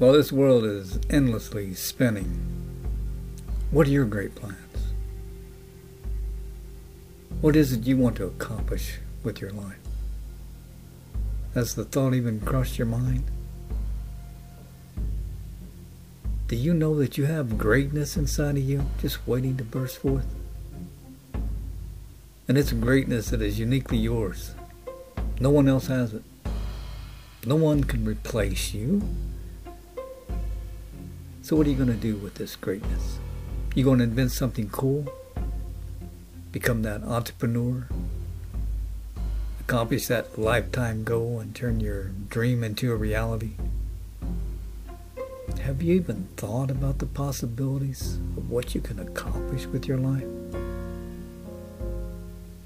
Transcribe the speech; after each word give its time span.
While 0.00 0.12
this 0.12 0.32
world 0.32 0.64
is 0.64 0.98
endlessly 1.10 1.74
spinning, 1.74 2.40
what 3.70 3.86
are 3.86 3.90
your 3.90 4.06
great 4.06 4.34
plans? 4.34 4.56
What 7.42 7.54
is 7.54 7.74
it 7.74 7.84
you 7.84 7.98
want 7.98 8.16
to 8.16 8.24
accomplish 8.24 8.94
with 9.22 9.42
your 9.42 9.50
life? 9.50 9.76
Has 11.52 11.74
the 11.74 11.84
thought 11.84 12.14
even 12.14 12.40
crossed 12.40 12.78
your 12.78 12.86
mind? 12.86 13.24
Do 16.48 16.56
you 16.56 16.72
know 16.72 16.98
that 16.98 17.18
you 17.18 17.26
have 17.26 17.58
greatness 17.58 18.16
inside 18.16 18.56
of 18.56 18.62
you 18.62 18.86
just 19.02 19.28
waiting 19.28 19.58
to 19.58 19.64
burst 19.64 19.98
forth? 19.98 20.34
And 22.48 22.56
it's 22.56 22.72
greatness 22.72 23.28
that 23.28 23.42
is 23.42 23.58
uniquely 23.58 23.98
yours. 23.98 24.54
No 25.40 25.50
one 25.50 25.68
else 25.68 25.88
has 25.88 26.14
it. 26.14 26.22
No 27.44 27.56
one 27.56 27.84
can 27.84 28.06
replace 28.06 28.72
you. 28.72 29.02
So 31.50 31.56
what 31.56 31.66
are 31.66 31.70
you 31.70 31.74
going 31.74 31.88
to 31.88 31.94
do 31.94 32.14
with 32.14 32.36
this 32.36 32.54
greatness? 32.54 33.18
You 33.74 33.82
going 33.82 33.98
to 33.98 34.04
invent 34.04 34.30
something 34.30 34.68
cool? 34.70 35.12
Become 36.52 36.82
that 36.82 37.02
entrepreneur? 37.02 37.88
Accomplish 39.58 40.06
that 40.06 40.38
lifetime 40.38 41.02
goal 41.02 41.40
and 41.40 41.52
turn 41.52 41.80
your 41.80 42.12
dream 42.28 42.62
into 42.62 42.92
a 42.92 42.94
reality? 42.94 43.54
Have 45.62 45.82
you 45.82 45.96
even 45.96 46.28
thought 46.36 46.70
about 46.70 47.00
the 47.00 47.06
possibilities 47.06 48.14
of 48.36 48.48
what 48.48 48.76
you 48.76 48.80
can 48.80 49.00
accomplish 49.00 49.66
with 49.66 49.88
your 49.88 49.98
life? 49.98 50.22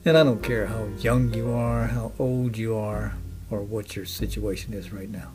And 0.05 0.19
I 0.19 0.23
don't 0.23 0.43
care 0.43 0.67
how 0.67 0.89
young 0.99 1.33
you 1.33 1.51
are, 1.51 1.87
how 1.87 2.13
old 2.19 2.59
you 2.59 2.77
are, 2.77 3.15
or 3.51 3.63
what 3.63 3.97
your 3.97 4.05
situation 4.05 4.75
is 4.75 4.93
right 4.93 5.09
now. 5.09 5.31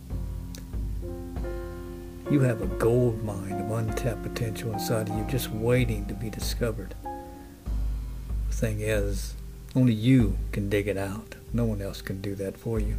You 2.29 2.41
have 2.41 2.61
a 2.61 2.67
gold 2.67 3.23
mine 3.23 3.53
of 3.53 3.71
untapped 3.71 4.21
potential 4.21 4.71
inside 4.71 5.09
of 5.09 5.17
you 5.17 5.23
just 5.23 5.49
waiting 5.49 6.05
to 6.05 6.13
be 6.13 6.29
discovered. 6.29 6.93
The 8.49 8.55
thing 8.55 8.81
is, 8.81 9.33
only 9.75 9.93
you 9.93 10.37
can 10.51 10.69
dig 10.69 10.87
it 10.87 10.97
out. 10.97 11.33
No 11.53 11.65
one 11.65 11.81
else 11.81 12.03
can 12.03 12.21
do 12.21 12.35
that 12.35 12.55
for 12.55 12.79
you. 12.79 12.97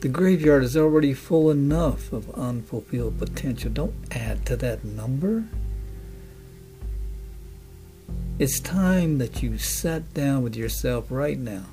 The 0.00 0.08
graveyard 0.08 0.64
is 0.64 0.76
already 0.76 1.14
full 1.14 1.50
enough 1.50 2.12
of 2.12 2.28
unfulfilled 2.34 3.18
potential. 3.18 3.70
Don't 3.70 3.94
add 4.10 4.44
to 4.44 4.56
that 4.56 4.84
number. 4.84 5.44
It's 8.38 8.60
time 8.60 9.16
that 9.16 9.42
you 9.42 9.56
sat 9.56 10.12
down 10.12 10.42
with 10.42 10.56
yourself 10.56 11.06
right 11.08 11.38
now 11.38 11.66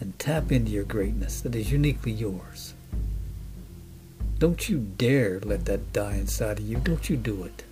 and 0.00 0.18
tap 0.18 0.50
into 0.50 0.72
your 0.72 0.84
greatness 0.84 1.40
that 1.42 1.54
is 1.54 1.70
uniquely 1.70 2.12
yours. 2.12 2.74
Don't 4.38 4.68
you 4.68 4.78
dare 4.78 5.40
let 5.40 5.64
that 5.64 5.92
die 5.92 6.14
inside 6.14 6.60
of 6.60 6.68
you. 6.68 6.76
Don't 6.76 7.10
you 7.10 7.16
do 7.16 7.44
it. 7.44 7.64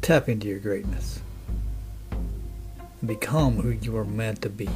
Tap 0.00 0.28
into 0.28 0.48
your 0.48 0.58
greatness 0.58 1.20
become 3.06 3.56
who 3.56 3.70
you 3.70 3.96
are 3.96 4.04
meant 4.04 4.42
to 4.42 4.48
be. 4.48 4.68